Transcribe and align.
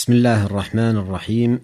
بسم 0.00 0.12
الله 0.12 0.46
الرحمن 0.46 0.96
الرحيم. 0.96 1.60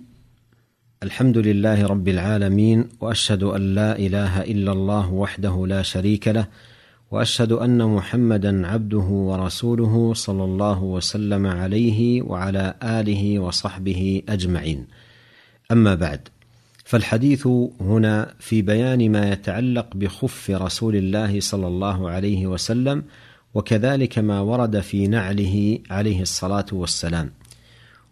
الحمد 1.03 1.39
لله 1.39 1.87
رب 1.87 2.09
العالمين 2.09 2.89
وأشهد 3.01 3.43
أن 3.43 3.75
لا 3.75 3.99
إله 3.99 4.43
إلا 4.43 4.73
الله 4.73 5.13
وحده 5.13 5.67
لا 5.67 5.83
شريك 5.83 6.29
له 6.29 6.47
وأشهد 7.11 7.53
أن 7.53 7.85
محمدا 7.85 8.67
عبده 8.67 9.09
ورسوله 9.29 10.15
صلى 10.15 10.45
الله 10.45 10.83
وسلم 10.83 11.47
عليه 11.47 12.23
وعلى 12.23 12.75
آله 12.83 13.39
وصحبه 13.39 14.23
أجمعين. 14.29 14.87
أما 15.73 15.95
بعد 15.95 16.29
فالحديث 16.85 17.47
هنا 17.81 18.35
في 18.39 18.63
بيان 18.63 19.13
ما 19.13 19.33
يتعلق 19.33 19.97
بخف 19.97 20.51
رسول 20.51 20.97
الله 20.97 21.41
صلى 21.41 21.67
الله 21.67 22.11
عليه 22.11 22.47
وسلم 22.47 23.05
وكذلك 23.55 24.19
ما 24.19 24.41
ورد 24.41 24.81
في 24.81 25.07
نعله 25.07 25.79
عليه 25.91 26.23
الصلاة 26.23 26.67
والسلام. 26.73 27.31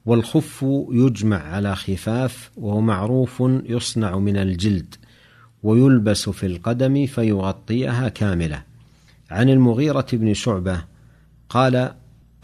والخف 0.07 0.65
يجمع 0.91 1.37
على 1.37 1.77
خفاف 1.77 2.51
وهو 2.57 2.81
معروف 2.81 3.43
يصنع 3.65 4.19
من 4.19 4.37
الجلد 4.37 4.95
ويلبس 5.63 6.29
في 6.29 6.47
القدم 6.47 7.07
فيغطيها 7.07 8.09
كاملة. 8.09 8.63
عن 9.31 9.49
المغيرة 9.49 10.07
بن 10.13 10.35
شعبة 10.35 10.85
قال 11.49 11.95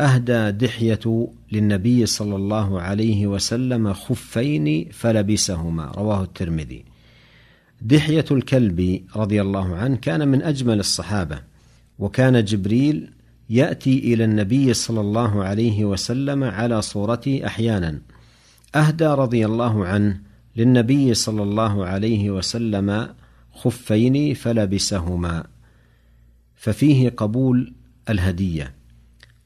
أهدى 0.01 0.51
دحية 0.51 1.28
للنبي 1.52 2.06
صلى 2.06 2.37
الله 2.37 2.80
عليه 2.80 3.27
وسلم 3.27 3.92
خفين 3.92 4.88
فلبسهما. 4.92 5.84
رواه 5.84 6.23
الترمذي. 6.23 6.84
دحية 7.82 8.24
الكلب 8.30 9.04
رضي 9.16 9.40
الله 9.40 9.77
عنه 9.77 9.96
كان 9.96 10.29
من 10.29 10.42
أجمل 10.42 10.80
الصحابة 10.80 11.38
وكان 11.98 12.45
جبريل 12.45 13.10
يأتي 13.50 13.98
إلى 13.98 14.24
النبي 14.24 14.74
صلى 14.74 15.00
الله 15.00 15.45
عليه 15.45 15.84
وسلم 15.84 16.45
على 16.45 16.82
صورته 16.82 17.46
أحيانا. 17.46 18.00
أهدى 18.74 19.06
رضي 19.06 19.46
الله 19.46 19.86
عنه 19.86 20.20
للنبي 20.56 21.14
صلى 21.14 21.42
الله 21.42 21.87
عليه 21.87 22.30
وسلم 22.30 23.15
خفين 23.54 24.34
فلبسهما. 24.34 25.45
ففيه 26.57 27.09
قبول 27.09 27.74
الهدية 28.09 28.74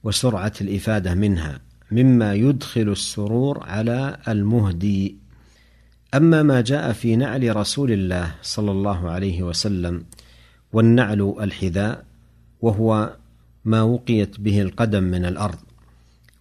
وسرعة 0.04 0.52
الإفادة 0.60 1.14
منها 1.14 1.60
مما 1.90 2.34
يدخل 2.34 2.88
السرور 2.88 3.62
على 3.62 4.16
المهدي. 4.28 5.16
أما 6.14 6.42
ما 6.42 6.60
جاء 6.60 6.92
في 6.92 7.16
نعل 7.16 7.56
رسول 7.56 7.92
الله 7.92 8.34
صلى 8.42 8.70
الله 8.70 9.10
عليه 9.10 9.42
وسلم 9.42 10.04
والنعل 10.72 11.34
الحذاء 11.40 12.04
وهو 12.60 13.16
ما 13.64 13.82
وقيت 13.82 14.40
به 14.40 14.62
القدم 14.62 15.02
من 15.02 15.24
الأرض 15.24 15.58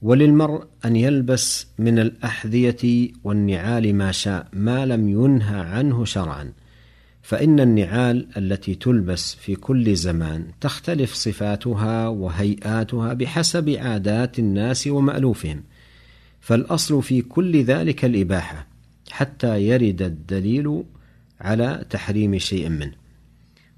وللمرء 0.04 0.64
أن 0.86 0.96
يلبس 0.96 1.68
من 1.80 2.00
الأحذية 2.00 3.10
والنعال 3.24 3.96
ما 3.96 4.12
شاء 4.12 4.48
ما 4.54 4.86
لم 4.86 5.10
ينهى 5.10 5.60
عنه 5.60 6.06
شرعا. 6.06 6.52
فإن 7.22 7.60
النعال 7.60 8.28
التي 8.38 8.76
تلبس 8.76 9.36
في 9.36 9.56
كل 9.56 9.96
زمان 9.96 10.48
تختلف 10.62 11.14
صفاتها 11.14 12.08
وهيئاتها 12.08 13.14
بحسب 13.14 13.70
عادات 13.70 14.40
الناس 14.40 14.88
ومألوفهم. 14.88 15.64
فالأصل 16.42 17.04
في 17.04 17.22
كل 17.22 17.64
ذلك 17.64 18.06
الإباحة 18.06 18.68
حتى 19.12 19.62
يرد 19.62 20.02
الدليل 20.02 20.84
على 21.42 21.86
تحريم 21.90 22.38
شيء 22.38 22.70
منه. 22.70 23.03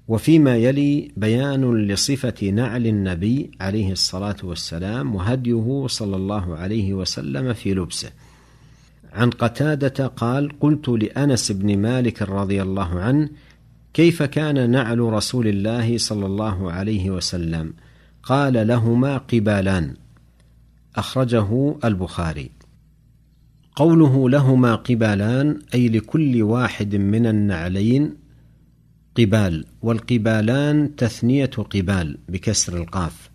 وفيما 0.08 0.56
يلي 0.56 1.12
بيان 1.16 1.86
لصفة 1.86 2.50
نعل 2.50 2.86
النبي 2.86 3.50
عليه 3.60 3.92
الصلاة 3.92 4.36
والسلام 4.42 5.14
وهديه 5.14 5.86
صلى 5.86 6.16
الله 6.16 6.56
عليه 6.56 6.94
وسلم 6.94 7.52
في 7.52 7.74
لبسه. 7.74 8.10
عن 9.12 9.30
قتادة 9.30 10.06
قال: 10.06 10.60
قلت 10.60 10.88
لأنس 10.88 11.52
بن 11.52 11.78
مالك 11.78 12.22
رضي 12.22 12.62
الله 12.62 13.00
عنه: 13.00 13.28
كيف 13.94 14.22
كان 14.22 14.70
نعل 14.70 14.98
رسول 14.98 15.48
الله 15.48 15.98
صلى 15.98 16.26
الله 16.26 16.72
عليه 16.72 17.10
وسلم؟ 17.10 17.74
قال: 18.22 18.66
لهما 18.66 19.18
قبالان. 19.18 19.94
أخرجه 20.96 21.76
البخاري. 21.84 22.50
قوله 23.76 24.30
لهما 24.30 24.74
قبالان 24.74 25.58
أي 25.74 25.88
لكل 25.88 26.42
واحد 26.42 26.96
من 26.96 27.26
النعلين 27.26 28.25
قبال 29.18 29.64
والقبالان 29.82 30.96
تثنية 30.96 31.46
قبال 31.46 32.18
بكسر 32.28 32.76
القاف 32.76 33.30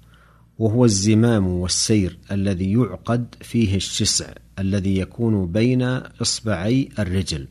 وهو 0.60 0.86
الزمام 0.86 1.48
والسير 1.48 2.18
الذي 2.32 2.72
يعقد 2.72 3.36
فيه 3.42 3.76
الشسع 3.76 4.34
الذي 4.60 4.98
يكون 4.98 5.52
بين 5.52 5.82
إصبعي 6.22 6.90
الرجل 7.00 7.48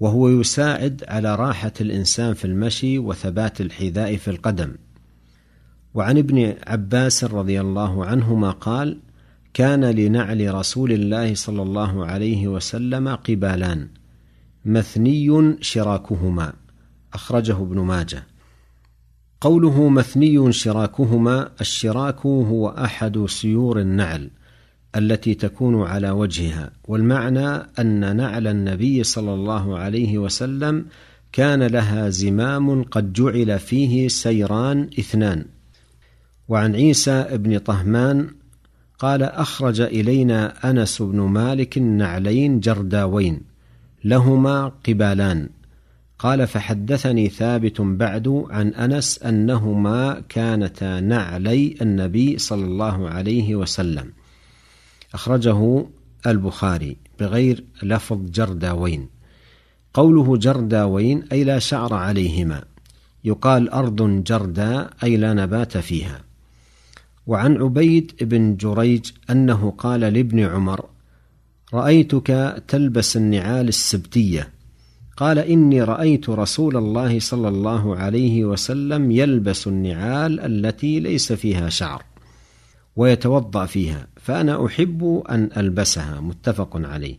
وهو 0.00 0.28
يساعد 0.28 1.04
على 1.08 1.34
راحة 1.34 1.72
الإنسان 1.80 2.34
في 2.34 2.44
المشي 2.44 2.98
وثبات 2.98 3.60
الحذاء 3.60 4.16
في 4.16 4.30
القدم. 4.30 4.74
وعن 5.94 6.18
ابن 6.18 6.54
عباس 6.66 7.24
رضي 7.24 7.60
الله 7.60 8.04
عنهما 8.04 8.50
قال 8.50 8.98
كان 9.54 9.84
لنعل 9.84 10.54
رسول 10.54 10.92
الله 10.92 11.34
صلى 11.34 11.62
الله 11.62 12.06
عليه 12.06 12.48
وسلم 12.48 13.08
قبالان 13.08 13.88
مثني 14.64 15.56
شراكهما. 15.60 16.52
أخرجه 17.14 17.56
ابن 17.56 17.78
ماجه. 17.78 18.26
قوله 19.40 19.88
مثني 19.88 20.52
شراكهما 20.52 21.50
الشراك 21.60 22.26
هو 22.26 22.68
أحد 22.68 23.26
سيور 23.26 23.80
النعل 23.80 24.30
التي 24.96 25.34
تكون 25.34 25.82
على 25.82 26.10
وجهها 26.10 26.70
والمعنى 26.84 27.48
أن 27.78 28.16
نعل 28.16 28.46
النبي 28.46 29.04
صلى 29.04 29.34
الله 29.34 29.78
عليه 29.78 30.18
وسلم 30.18 30.86
كان 31.32 31.62
لها 31.62 32.08
زمام 32.08 32.82
قد 32.82 33.12
جعل 33.12 33.58
فيه 33.58 34.08
سيران 34.08 34.90
اثنان. 34.98 35.44
وعن 36.48 36.74
عيسى 36.74 37.28
بن 37.32 37.58
طهمان 37.58 38.28
قال 38.98 39.22
أخرج 39.22 39.80
إلينا 39.80 40.70
أنس 40.70 41.02
بن 41.02 41.20
مالك 41.20 41.78
نعلين 41.78 42.60
جرداوين 42.60 43.40
لهما 44.04 44.72
قبالان. 44.88 45.48
قال 46.20 46.46
فحدثني 46.46 47.28
ثابت 47.28 47.80
بعد 47.80 48.44
عن 48.50 48.68
أنس 48.68 49.18
أنهما 49.22 50.22
كانتا 50.28 51.00
نعلي 51.00 51.76
النبي 51.82 52.38
صلى 52.38 52.64
الله 52.64 53.08
عليه 53.08 53.56
وسلم. 53.56 54.12
أخرجه 55.14 55.86
البخاري 56.26 56.96
بغير 57.20 57.64
لفظ 57.82 58.18
جرداوين. 58.30 59.08
قوله 59.94 60.36
جرداوين 60.36 61.22
أي 61.32 61.44
لا 61.44 61.58
شعر 61.58 61.94
عليهما. 61.94 62.64
يقال 63.24 63.70
أرض 63.70 64.24
جرداء 64.24 64.90
أي 65.02 65.16
لا 65.16 65.34
نبات 65.34 65.78
فيها. 65.78 66.24
وعن 67.26 67.56
عبيد 67.56 68.12
بن 68.20 68.56
جريج 68.56 69.10
أنه 69.30 69.70
قال 69.78 70.00
لابن 70.00 70.40
عمر 70.40 70.84
رأيتك 71.74 72.62
تلبس 72.68 73.16
النعال 73.16 73.68
السبتية. 73.68 74.59
قال 75.20 75.38
إني 75.38 75.82
رأيت 75.82 76.30
رسول 76.30 76.76
الله 76.76 77.20
صلى 77.20 77.48
الله 77.48 77.96
عليه 77.96 78.44
وسلم 78.44 79.10
يلبس 79.10 79.66
النعال 79.66 80.40
التي 80.40 81.00
ليس 81.00 81.32
فيها 81.32 81.68
شعر 81.68 82.04
ويتوضأ 82.96 83.66
فيها 83.66 84.06
فأنا 84.16 84.66
أحب 84.66 85.22
أن 85.30 85.50
ألبسها. 85.56 86.20
متفق 86.20 86.76
عليه. 86.76 87.18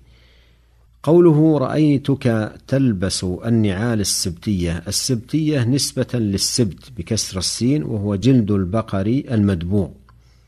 قوله 1.04 1.58
رأيتك 1.58 2.54
تلبس 2.68 3.24
النعال 3.24 4.00
السبتية. 4.00 4.84
السبتية 4.88 5.64
نسبة 5.64 6.08
للسبت 6.14 6.92
بكسر 6.98 7.38
السين 7.38 7.84
وهو 7.84 8.16
جلد 8.16 8.52
البقر 8.52 9.24
المدبوغ 9.32 9.90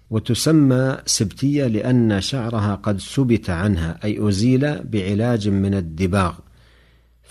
وتسمى 0.09 0.97
سبتية 1.05 1.67
لأن 1.67 2.21
شعرها 2.21 2.75
قد 2.75 2.99
سبت 2.99 3.49
عنها 3.49 3.99
أي 4.03 4.29
أزيل 4.29 4.83
بعلاج 4.83 5.49
من 5.49 5.73
الدباغ. 5.73 6.33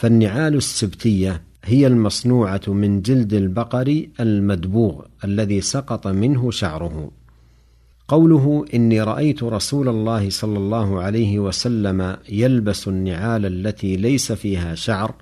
فالنعال 0.02 0.54
السبتية 0.54 1.43
هي 1.64 1.87
المصنوعة 1.87 2.60
من 2.66 3.02
جلد 3.02 3.34
البقر 3.34 4.06
المدبوغ 4.20 5.04
الذي 5.25 5.60
سقط 5.60 6.06
منه 6.06 6.50
شعره. 6.50 7.10
قوله 8.08 8.64
إني 8.75 9.02
رأيت 9.02 9.43
رسول 9.43 9.88
الله 9.88 10.31
صلى 10.31 10.58
الله 10.58 11.02
عليه 11.02 11.38
وسلم 11.38 12.16
يلبس 12.28 12.88
النعال 12.88 13.46
التي 13.46 13.96
ليس 13.96 14.32
فيها 14.32 14.75
شعر 14.75 15.14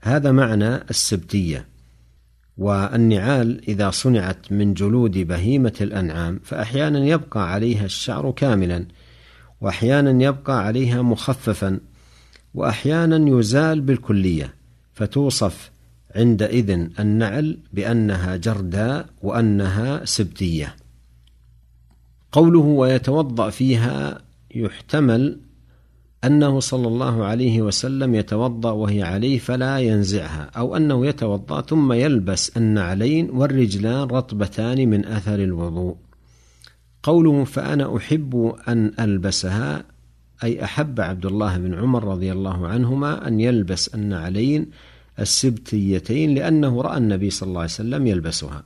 هذا 0.00 0.32
معنى 0.32 0.74
السبتية. 0.74 1.66
والنعال 2.58 3.68
إذا 3.68 3.90
صنعت 3.90 4.52
من 4.52 4.74
جلود 4.74 5.18
بهيمة 5.18 5.74
الأنعام 5.80 6.40
فاحيانا 6.44 7.06
يبقى 7.06 7.52
عليها 7.52 7.84
الشعر 7.84 8.30
كاملا 8.30 8.86
واحيانا 9.60 10.24
يبقى 10.24 10.64
عليها 10.66 11.02
مخففا 11.02 11.80
وأحيانا 12.56 13.38
يزال 13.38 13.80
بالكلية 13.80 14.54
فتوصف 14.94 15.70
عندئذ 16.14 16.70
النعل 17.00 17.58
بأنها 17.72 18.36
جرداء 18.36 19.06
وأنها 19.22 20.04
سبتية. 20.04 20.76
قوله 22.32 22.60
ويتوضأ 22.60 23.50
فيها 23.50 24.20
يحتمل 24.54 25.40
أنه 26.24 26.60
صلى 26.60 26.88
الله 26.88 27.24
عليه 27.24 27.62
وسلم 27.62 28.14
يتوضأ 28.14 28.70
وهي 28.70 29.02
عليه 29.02 29.38
فلا 29.38 29.78
ينزعها 29.78 30.50
أو 30.56 30.76
أنه 30.76 31.06
يتوضأ 31.06 31.60
ثم 31.60 31.92
يلبس 31.92 32.56
النعلين 32.56 33.30
والرجلان 33.30 34.08
رطبتان 34.08 34.88
من 34.88 35.04
أثر 35.04 35.34
الوضوء. 35.34 35.96
قوله 37.02 37.44
فأنا 37.44 37.96
أحب 37.96 38.54
أن 38.68 38.92
ألبسها 39.00 39.84
أي 40.44 40.64
أحب 40.64 41.00
عبد 41.00 41.26
الله 41.26 41.58
بن 41.58 41.74
عمر 41.74 42.04
رضي 42.04 42.32
الله 42.32 42.66
عنهما 42.66 43.28
أن 43.28 43.40
يلبس 43.40 43.94
النعلين 43.94 44.66
السبتيتين 45.20 46.34
لأنه 46.34 46.82
رأى 46.82 46.98
النبي 46.98 47.30
صلى 47.30 47.46
الله 47.46 47.60
عليه 47.60 47.70
وسلم 47.70 48.06
يلبسها. 48.06 48.64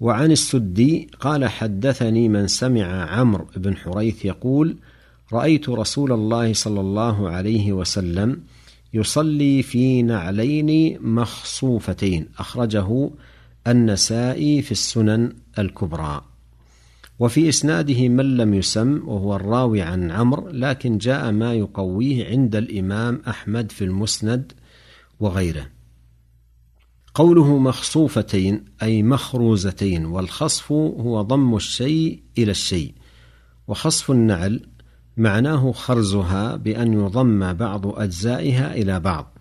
وعن 0.00 0.30
السدي 0.32 1.10
قال 1.20 1.44
حدثني 1.48 2.28
من 2.28 2.46
سمع 2.46 2.84
عمرو 3.10 3.46
بن 3.56 3.76
حريث 3.76 4.24
يقول 4.24 4.76
رأيت 5.32 5.68
رسول 5.68 6.12
الله 6.12 6.52
صلى 6.52 6.80
الله 6.80 7.28
عليه 7.30 7.72
وسلم 7.72 8.40
يصلي 8.94 9.62
في 9.62 10.02
نعلين 10.02 10.98
مخصوفتين 11.00 12.28
أخرجه 12.38 13.10
النسائي 13.66 14.62
في 14.62 14.72
السنن 14.72 15.32
الكبرى. 15.58 16.33
وفي 17.18 17.48
إسناده 17.48 18.08
من 18.08 18.36
لم 18.36 18.54
يسم 18.54 19.08
وهو 19.08 19.36
الراوي 19.36 19.82
عن 19.82 20.10
عمرو 20.10 20.48
لكن 20.48 20.98
جاء 20.98 21.32
ما 21.32 21.54
يقويه 21.54 22.26
عند 22.28 22.56
الإمام 22.56 23.22
أحمد 23.28 23.72
في 23.72 23.84
المسند 23.84 24.52
وغيره. 25.20 25.66
قوله 27.14 27.58
مخصوفتين 27.58 28.64
أي 28.82 29.02
مخروزتين 29.02 30.04
والخصف 30.04 30.72
هو 30.72 31.22
ضم 31.22 31.56
الشيء 31.56 32.22
إلى 32.38 32.50
الشيء 32.50 32.94
وخصف 33.68 34.10
النعل 34.10 34.66
معناه 35.16 35.72
خرزها 35.72 36.56
بأن 36.56 36.92
يضم 36.92 37.52
بعض 37.52 37.86
أجزائها 37.86 38.74
إلى 38.74 39.00
بعض. 39.00 39.38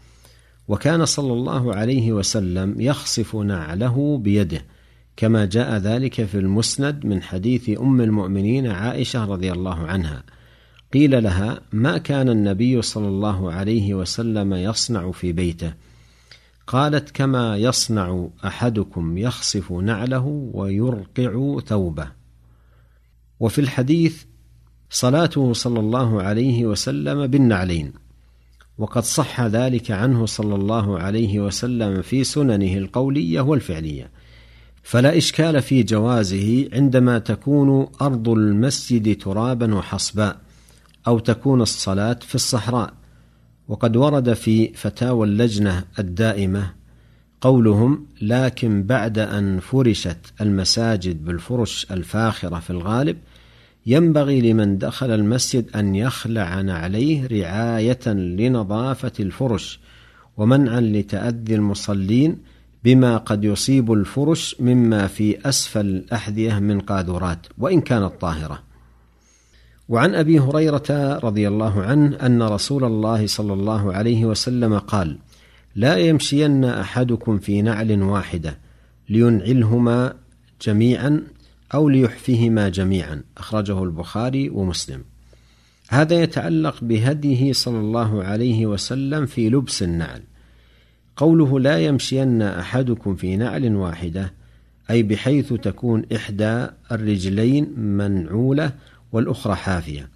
وكان 0.68 1.06
صلى 1.06 1.34
الله 1.34 1.76
عليه 1.76 2.14
وسلم 2.14 2.82
يخصف 2.82 3.36
نعله 3.36 4.18
بيده 4.18 4.66
كما 5.18 5.46
جاء 5.46 5.78
ذلك 5.78 6.24
في 6.24 6.38
المسند 6.38 7.06
من 7.06 7.22
حديث 7.22 7.70
أم 7.80 8.02
المؤمنين 8.02 8.68
عائشة 8.68 9.26
رضي 9.26 9.52
الله 9.52 9.88
عنها. 9.88 10.24
قيل 10.94 11.24
لها 11.24 11.62
ما 11.72 11.98
كان 11.98 12.30
النبي 12.30 12.82
صلى 12.82 13.08
الله 13.08 13.52
عليه 13.52 13.94
وسلم 13.94 14.54
يصنع 14.54 15.12
في 15.12 15.32
بيته؟ 15.32 15.74
قالت 16.68 17.12
كما 17.12 17.58
يصنع 17.58 18.28
أحدكم 18.46 19.18
يخصف 19.18 19.72
نعله 19.72 20.50
ويرقع 20.54 21.60
ثوبه. 21.66 22.08
وفي 23.40 23.62
الحديث 23.62 24.24
صلاته 24.90 25.54
صلى 25.54 25.80
الله 25.80 26.22
عليه 26.22 26.66
وسلم 26.66 27.28
بالنعلين. 27.28 27.94
وقد 28.78 29.04
صح 29.04 29.42
ذلك 29.42 29.92
عنه 29.92 30.26
صلى 30.26 30.56
الله 30.56 31.00
عليه 31.00 31.40
وسلم 31.40 32.02
في 32.02 32.24
سننه 32.24 32.78
القولية 32.78 33.42
والفعلية. 33.42 34.23
فلا 34.84 35.18
إشكال 35.18 35.62
في 35.62 35.84
جوازه 35.84 36.70
عندما 36.74 37.20
تكون 37.20 37.88
أرض 38.02 38.30
المسجد 38.30 39.18
ترابا 39.18 39.76
وحصباء 39.76 40.38
أو 41.08 41.20
تكون 41.20 41.62
الصلاة 41.62 42.20
في 42.22 42.36
الصحراء. 42.36 42.94
وقد 43.68 43.96
ورد 43.96 44.34
في 44.34 44.74
فتاوى 44.74 45.28
اللجنة 45.28 45.84
الدائمة 46.00 46.74
قولهم 47.42 48.06
لكن 48.22 48.84
بعد 48.84 49.20
أن 49.20 49.60
فرشت 49.60 50.18
المساجد 50.42 51.26
بالفرش 51.26 51.88
الفاخرة 51.92 52.60
في 52.60 52.70
الغالب 52.70 53.18
ينبغي 53.86 54.42
لمن 54.42 54.78
دخل 54.78 55.12
المسجد 55.12 55.66
أن 55.76 55.96
يخلع 55.96 56.62
نعليه 56.62 57.28
رعاية 57.28 58.08
لنظافة 58.08 59.12
الفرش 59.20 59.80
ومنعا 60.38 60.82
لتأذي 60.82 61.56
المصلين 61.56 62.38
بما 62.84 63.18
قد 63.18 63.44
يصيب 63.44 63.92
الفرش 63.92 64.56
مما 64.60 65.08
في 65.08 65.50
أسفل 65.50 65.86
الأحذية 65.86 66.60
من 66.60 66.80
قاذورات 66.80 67.48
وإن 67.58 67.82
كانت 67.82 68.12
طاهرة. 68.22 68.64
وعن 69.90 70.16
أبي 70.16 70.40
هريرة 70.40 71.20
رضي 71.24 71.48
الله 71.48 71.84
عنه 71.84 72.16
أن 72.16 72.44
رسول 72.44 72.84
الله 72.84 73.28
صلى 73.28 73.54
الله 73.54 73.94
عليه 73.94 74.26
وسلم 74.26 74.78
قال 74.78 75.18
لا 75.76 75.98
يمشين 75.98 76.66
أحدكم 76.66 77.38
في 77.38 77.62
نعل 77.62 78.02
واحدة 78.02 78.58
لينعلهما 79.10 80.14
جميعا 80.62 81.24
أو 81.74 81.90
ليحفهما 81.90 82.70
جميعا. 82.70 83.24
أخرجه 83.38 83.84
البخاري 83.84 84.50
ومسلم. 84.50 85.04
هذا 85.90 86.22
يتعلق 86.22 86.76
بهديه 86.82 87.54
صلى 87.54 87.80
الله 87.80 88.24
عليه 88.24 88.66
وسلم 88.66 89.26
في 89.26 89.50
لبس 89.50 89.84
النعل. 89.84 90.24
قوله 91.16 91.60
لا 91.60 91.80
يمشين 91.80 92.42
أحدكم 92.42 93.16
في 93.16 93.38
نعل 93.38 93.76
واحدة 93.76 94.34
أي 94.90 95.04
بحيث 95.04 95.54
تكون 95.54 96.04
إحدى 96.16 96.68
الرجلين 96.92 97.80
منعولة 97.80 98.72
والأخرى 99.12 99.56
حافية. 99.56 100.10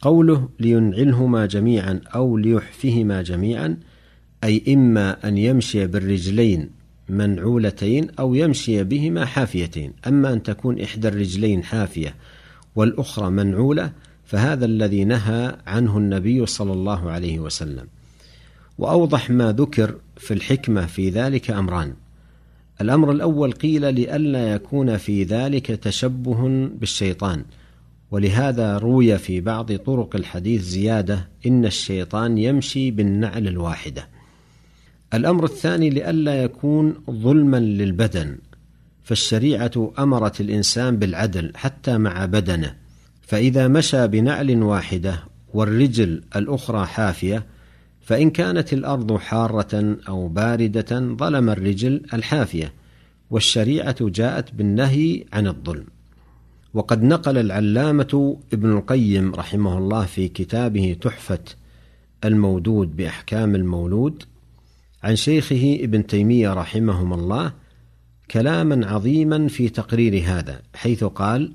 قوله 0.00 0.48
لينعلهما 0.60 1.46
جميعا 1.46 2.00
أو 2.14 2.36
ليحفهما 2.36 3.22
جميعا 3.22 3.76
أي 4.44 4.62
إما 4.68 5.28
أن 5.28 5.38
يمشي 5.38 5.86
بالرجلين 5.86 6.70
منعولتين 7.08 8.08
أو 8.18 8.34
يمشي 8.34 8.84
بهما 8.84 9.24
حافيتين. 9.24 9.92
أما 10.06 10.32
أن 10.32 10.42
تكون 10.42 10.80
إحدى 10.80 11.08
الرجلين 11.08 11.64
حافية 11.64 12.14
والأخرى 12.76 13.30
منعولة 13.30 13.92
فهذا 14.24 14.64
الذي 14.64 15.04
نهى 15.04 15.56
عنه 15.66 15.98
النبي 15.98 16.46
صلى 16.46 16.72
الله 16.72 17.10
عليه 17.10 17.38
وسلم. 17.38 17.86
وأوضح 18.78 19.30
ما 19.30 19.52
ذكر 19.52 19.94
في 20.16 20.34
الحكمة 20.34 20.86
في 20.86 21.10
ذلك 21.10 21.50
أمران. 21.50 21.94
الأمر 22.80 23.10
الأول 23.12 23.52
قيل 23.52 23.94
لئلا 23.94 24.52
يكون 24.52 24.96
في 24.96 25.24
ذلك 25.24 25.66
تشبه 25.66 26.68
بالشيطان 26.68 27.44
ولهذا 28.10 28.78
روي 28.78 29.18
في 29.18 29.40
بعض 29.40 29.72
طرق 29.72 30.16
الحديث 30.16 30.62
زيادة 30.62 31.28
إن 31.46 31.64
الشيطان 31.64 32.38
يمشي 32.38 32.90
بالنعل 32.90 33.48
الواحدة. 33.48 34.08
الأمر 35.14 35.44
الثاني 35.44 35.90
لئلا 35.90 36.42
يكون 36.42 36.94
ظلما 37.10 37.56
للبدن 37.56 38.38
فالشريعة 39.04 39.92
أمرت 39.98 40.40
الإنسان 40.40 40.96
بالعدل 40.96 41.52
حتى 41.56 41.98
مع 41.98 42.26
بدنه 42.26 42.74
فإذا 43.22 43.68
مشى 43.68 44.06
بنعل 44.06 44.62
واحدة 44.62 45.22
والرجل 45.54 46.22
الأخرى 46.36 46.86
حافية 46.86 47.46
فإن 48.06 48.30
كانت 48.30 48.72
الأرض 48.72 49.16
حارة 49.16 49.96
أو 50.08 50.28
باردة 50.28 51.00
ظلم 51.00 51.50
الرجل 51.50 52.02
الحافية 52.14 52.72
والشريعة 53.30 53.96
جاءت 54.00 54.54
بالنهي 54.54 55.24
عن 55.32 55.46
الظلم. 55.46 55.84
وقد 56.74 57.02
نقل 57.02 57.38
العلامة 57.38 58.36
ابن 58.52 58.72
القيم 58.72 59.34
رحمه 59.34 59.78
الله 59.78 60.04
في 60.04 60.28
كتابه 60.28 60.96
تحفة 61.00 61.38
المودود 62.24 62.96
بأحكام 62.96 63.54
المولود 63.54 64.22
عن 65.02 65.16
شيخه 65.16 65.78
ابن 65.80 66.06
تيمية 66.06 66.54
رحمهم 66.54 67.12
الله 67.12 67.52
كلاما 68.30 68.86
عظيما 68.86 69.48
في 69.48 69.68
تقرير 69.68 70.22
هذا 70.26 70.60
حيث 70.74 71.04
قال 71.04 71.52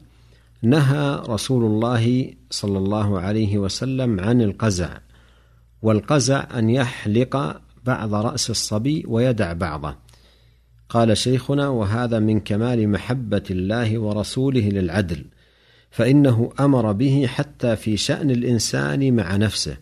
نهى 0.61 1.21
رسول 1.27 1.63
الله 1.63 2.33
صلى 2.49 2.77
الله 2.77 3.19
عليه 3.19 3.57
وسلم 3.57 4.19
عن 4.19 4.41
القزع 4.41 4.97
والقزع 5.81 6.59
أن 6.59 6.69
يحلق 6.69 7.61
بعض 7.85 8.13
رأس 8.13 8.49
الصبي 8.49 9.03
ويدع 9.07 9.53
بعضه. 9.53 9.95
قال 10.89 11.17
شيخنا 11.17 11.67
وهذا 11.67 12.19
من 12.19 12.39
كمال 12.39 12.89
محبة 12.89 13.43
الله 13.51 13.99
ورسوله 13.99 14.69
للعدل 14.69 15.25
فإنه 15.91 16.51
أمر 16.59 16.91
به 16.91 17.27
حتى 17.27 17.75
في 17.75 17.97
شأن 17.97 18.31
الإنسان 18.31 19.15
مع 19.15 19.35
نفسه 19.35 19.77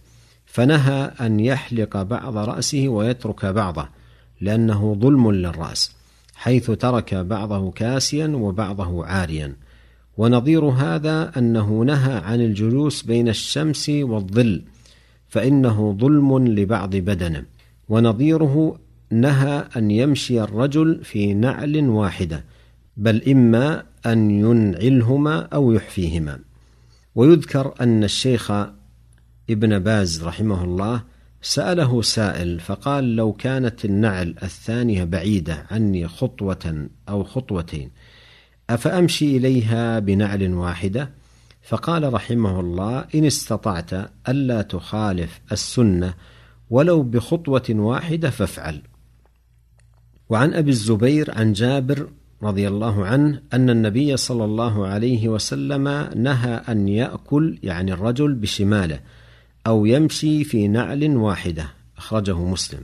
فنهى 0.45 1.11
أن 1.21 1.39
يحلق 1.39 2.01
بعض 2.01 2.37
رأسه 2.37 2.87
ويترك 2.87 3.45
بعضه 3.45 3.89
لأنه 4.41 4.97
ظلم 5.01 5.31
للرأس 5.31 5.91
حيث 6.35 6.71
ترك 6.71 7.15
بعضه 7.15 7.71
كاسيا 7.71 8.27
وبعضه 8.27 9.05
عاريا. 9.05 9.55
ونظير 10.17 10.65
هذا 10.65 11.31
أنه 11.37 11.83
نهى 11.83 12.13
عن 12.13 12.41
الجلوس 12.41 13.01
بين 13.01 13.29
الشمس 13.29 13.89
والظل 13.89 14.61
فإنه 15.29 15.97
ظلم 15.99 16.47
لبعض 16.47 16.95
بدنه 16.95 17.45
ونظيره 17.89 18.79
نهى 19.11 19.67
أن 19.77 19.91
يمشي 19.91 20.41
الرجل 20.41 21.03
في 21.03 21.33
نعل 21.33 21.89
واحدة 21.89 22.43
بل 22.97 23.29
إما 23.29 23.83
أن 24.05 24.31
ينعلهما 24.31 25.39
أو 25.39 25.71
يحفيهما. 25.71 26.39
ويذكر 27.15 27.73
أن 27.81 28.03
الشيخ 28.03 28.51
ابن 29.49 29.79
باز 29.79 30.23
رحمه 30.23 30.63
الله 30.63 31.03
سأله 31.41 32.01
سائل 32.01 32.59
فقال 32.59 33.15
لو 33.15 33.33
كانت 33.33 33.85
النعل 33.85 34.35
الثانية 34.43 35.03
بعيدة 35.03 35.65
عني 35.71 36.07
خطوة 36.07 36.87
أو 37.09 37.23
خطوتين 37.23 37.91
أفأمشي 38.69 39.37
إليها 39.37 39.99
بنعل 39.99 40.53
واحدة؟ 40.53 41.09
فقال 41.61 42.13
رحمه 42.13 42.59
الله 42.59 43.05
إن 43.15 43.25
استطعت 43.25 43.93
ألا 44.29 44.61
تخالف 44.61 45.41
السنة 45.51 46.13
ولو 46.69 47.03
بخطوة 47.03 47.65
واحدة 47.69 48.29
فافعل. 48.29 48.81
وعن 50.29 50.53
أبي 50.53 50.69
الزبير 50.69 51.31
عن 51.37 51.53
جابر 51.53 52.07
رضي 52.43 52.67
الله 52.67 53.05
عنه 53.05 53.41
أن 53.53 53.69
النبي 53.69 54.17
صلى 54.17 54.45
الله 54.45 54.87
عليه 54.87 55.29
وسلم 55.29 56.09
نهى 56.15 56.53
أن 56.69 56.87
يأكل 56.87 57.59
يعني 57.63 57.93
الرجل 57.93 58.33
بشماله 58.33 58.99
أو 59.67 59.85
يمشي 59.85 60.43
في 60.43 60.67
نعل 60.67 61.17
واحدة. 61.17 61.65
أخرجه 61.97 62.37
مسلم. 62.37 62.81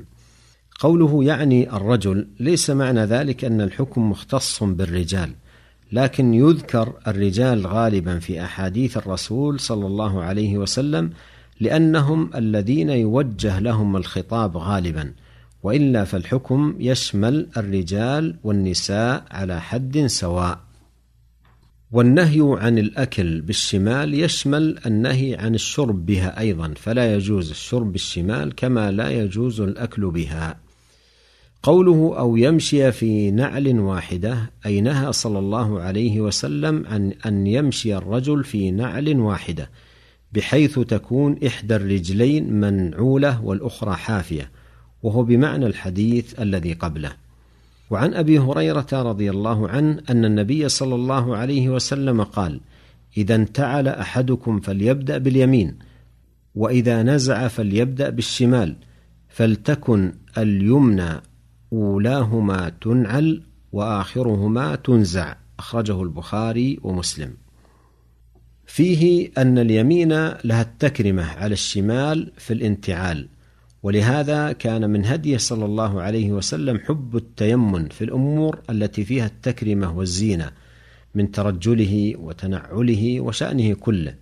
قوله 0.80 1.24
يعني 1.24 1.76
الرجل 1.76 2.28
ليس 2.40 2.70
معنى 2.70 3.06
ذلك 3.06 3.46
أن 3.46 3.62
الحكم 3.62 4.12
مختص 4.12 4.64
بالرجال. 4.64 5.32
لكن 5.96 6.34
يذكر 6.34 6.94
الرجال 7.08 7.68
غالبا 7.68 8.20
في 8.20 8.44
أحاديث 8.44 8.98
الرسول 8.98 9.60
صلى 9.60 9.88
الله 9.88 10.24
عليه 10.24 10.58
وسلم 10.58 11.10
لأنهم 11.60 12.30
الذين 12.36 12.90
يوجه 12.90 13.60
لهم 13.60 13.96
الخطاب 13.96 14.58
غالبا 14.58 15.14
وإلا 15.64 16.04
فالحكم 16.04 16.76
يشمل 16.80 17.48
الرجال 17.58 18.36
والنساء 18.44 19.26
على 19.32 19.62
حد 19.62 20.06
سواء. 20.06 20.60
والنهي 21.92 22.42
عن 22.60 22.78
الأكل 22.78 23.42
بالشمال 23.42 24.14
يشمل 24.14 24.80
النهي 24.86 25.36
عن 25.36 25.56
الشرب 25.56 26.06
بها 26.06 26.40
أيضا 26.40 26.74
فلا 26.78 27.16
يجوز 27.16 27.50
الشرب 27.50 27.92
بالشمال 27.92 28.56
كما 28.56 28.92
لا 28.92 29.10
يجوز 29.10 29.62
الأكل 29.62 30.12
بها. 30.12 30.65
قوله 31.66 32.20
أو 32.20 32.38
يمشي 32.38 32.92
في 32.92 33.32
نعل 33.32 33.80
واحدة 33.80 34.52
اي 34.66 34.82
نهى 34.82 35.12
صلى 35.12 35.40
الله 35.40 35.82
عليه 35.82 36.22
وسلم 36.22 36.86
عن 36.88 37.14
أن 37.26 37.48
يمشي 37.48 37.96
الرجل 37.96 38.44
في 38.44 38.72
نعل 38.72 39.20
واحدة 39.20 39.70
بحيث 40.34 40.80
تكون 40.80 41.40
إحدى 41.46 41.76
الرجلين 41.76 42.54
منعولة 42.54 43.46
والأخرى 43.46 43.96
حافية 43.96 44.52
وهو 45.04 45.24
بمعنى 45.24 45.66
الحديث 45.66 46.40
الذي 46.40 46.74
قبله. 46.74 47.12
وعن 47.90 48.14
أبي 48.14 48.40
هريرة 48.40 48.88
رضي 48.94 49.30
الله 49.30 49.70
عنه 49.70 50.02
أن 50.10 50.26
النبي 50.26 50.70
صلى 50.70 50.96
الله 50.96 51.38
عليه 51.38 51.70
وسلم 51.70 52.24
قال 52.24 52.62
إذا 53.18 53.36
انتعل 53.36 53.88
أحدكم 53.88 54.60
فليبدأ 54.60 55.18
باليمين 55.18 55.78
وإذا 56.56 57.04
نزع 57.04 57.48
فليبدأ 57.48 58.10
بالشمال 58.10 58.76
فلتكن 59.30 60.14
اليمنى 60.38 61.22
أولاهما 61.76 62.72
تنعل 62.82 63.44
وآخرهما 63.72 64.76
تنزع 64.76 65.36
أخرجه 65.60 66.02
البخاري 66.04 66.80
ومسلم. 66.84 67.34
فيه 68.66 69.32
أن 69.38 69.58
اليمين 69.58 70.10
لها 70.44 70.62
التكرمة 70.62 71.24
على 71.24 71.54
الشمال 71.54 72.32
في 72.38 72.54
الانتعال 72.54 73.28
ولهذا 73.84 74.52
كان 74.52 74.90
من 74.90 75.06
هديه 75.06 75.38
صلى 75.38 75.66
الله 75.66 76.02
عليه 76.02 76.32
وسلم 76.32 76.80
حب 76.80 77.16
التيمن 77.16 77.90
في 77.90 78.04
الأمور 78.04 78.60
التي 78.70 79.06
فيها 79.06 79.26
التكرمة 79.26 79.98
والزينة 79.98 80.52
من 81.16 81.32
ترجله 81.32 82.14
وتنعله 82.18 83.22
وشأنه 83.22 83.74
كله. 83.74 84.16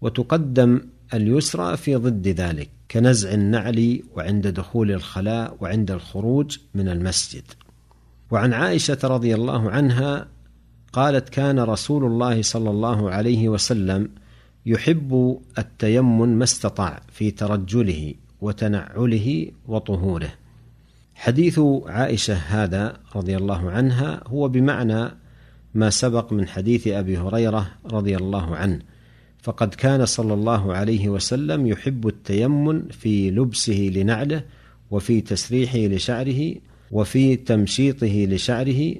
وتقدم 0.00 0.80
اليسرى 1.14 1.76
في 1.76 1.96
ضد 1.96 2.28
ذلك 2.28 2.70
كنزع 2.90 3.32
النعل 3.32 4.02
وعند 4.16 4.46
دخول 4.46 4.90
الخلاء 4.90 5.56
وعند 5.60 5.90
الخروج 5.90 6.58
من 6.74 6.88
المسجد. 6.88 7.42
وعن 8.30 8.52
عائشة 8.52 8.98
رضي 9.04 9.34
الله 9.34 9.70
عنها 9.70 10.28
قالت 10.92 11.28
كان 11.28 11.60
رسول 11.60 12.04
الله 12.04 12.42
صلى 12.42 12.70
الله 12.70 13.10
عليه 13.10 13.48
وسلم 13.48 14.08
يحب 14.66 15.40
التيمن 15.58 16.38
ما 16.38 16.44
استطاع 16.44 17.00
في 17.12 17.30
ترجله 17.30 18.14
وتنعله 18.40 19.50
وطهوره. 19.66 20.32
حديث 21.14 21.60
عائشة 21.86 22.34
هذا 22.34 22.96
رضي 23.16 23.36
الله 23.36 23.70
عنها 23.70 24.22
هو 24.26 24.48
بمعنى 24.48 25.10
ما 25.74 25.90
سبق 25.90 26.32
من 26.32 26.48
حديث 26.48 26.88
أبي 26.88 27.18
هريرة 27.18 27.70
رضي 27.86 28.16
الله 28.16 28.56
عنه. 28.56 28.78
فقد 29.42 29.74
كان 29.74 30.06
صلى 30.06 30.34
الله 30.34 30.74
عليه 30.74 31.08
وسلم 31.08 31.66
يحب 31.66 32.06
التيمن 32.06 32.88
في 32.88 33.30
لبسه 33.30 33.90
لنعله 33.94 34.42
وفي 34.90 35.20
تسريحه 35.20 35.78
لشعره 35.78 36.54
وفي 36.90 37.36
تمشيطه 37.36 38.26
لشعره 38.28 38.94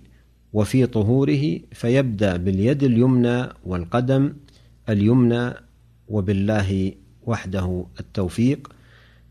وفي 0.53 0.87
طهوره 0.87 1.59
فيبدأ 1.73 2.37
باليد 2.37 2.83
اليمنى 2.83 3.47
والقدم 3.65 4.33
اليمنى 4.89 5.53
وبالله 6.09 6.93
وحده 7.23 7.87
التوفيق. 8.01 8.69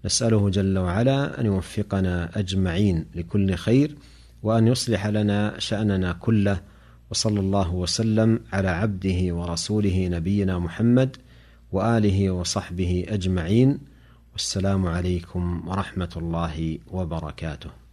نسأله 0.06 0.50
جل 0.50 0.78
وعلا 0.78 1.42
أن 1.42 1.46
يوفقنا 1.46 2.40
أجمعين 2.40 3.06
لكل 3.16 3.56
خير 3.56 3.96
وأن 4.44 4.68
يصلح 4.68 5.08
لنا 5.08 5.56
شأننا 5.60 6.14
كله 6.14 6.62
وصلى 7.12 7.40
الله 7.40 7.74
وسلم 7.74 8.40
على 8.54 8.68
عبده 8.68 9.36
ورسوله 9.36 10.08
نبينا 10.08 10.60
محمد 10.60 11.18
وآله 11.72 12.32
وصحبه 12.32 13.06
أجمعين 13.08 13.80
والسلام 14.34 14.88
عليكم 14.88 15.68
ورحمة 15.68 16.14
الله 16.18 16.80
وبركاته. 16.92 17.89